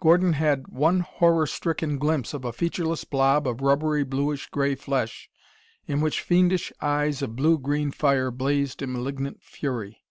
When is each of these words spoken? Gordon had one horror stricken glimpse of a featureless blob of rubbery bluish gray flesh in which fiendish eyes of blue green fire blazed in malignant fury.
Gordon 0.00 0.32
had 0.32 0.68
one 0.68 1.00
horror 1.00 1.46
stricken 1.46 1.98
glimpse 1.98 2.32
of 2.32 2.46
a 2.46 2.52
featureless 2.54 3.04
blob 3.04 3.46
of 3.46 3.60
rubbery 3.60 4.04
bluish 4.04 4.48
gray 4.48 4.74
flesh 4.74 5.28
in 5.86 6.00
which 6.00 6.22
fiendish 6.22 6.72
eyes 6.80 7.20
of 7.20 7.36
blue 7.36 7.58
green 7.58 7.90
fire 7.90 8.30
blazed 8.30 8.80
in 8.80 8.90
malignant 8.90 9.42
fury. 9.42 10.02